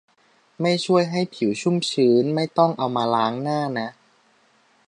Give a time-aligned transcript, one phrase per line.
[0.61, 3.89] ไม่ช่วยให้ผิวชุ่มชื้น ไม่ต้องเอามาล้างหน้านะ